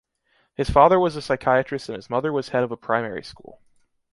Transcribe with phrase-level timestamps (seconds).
[0.55, 3.61] His father was a psychiatrist and his mother was head of a primary school.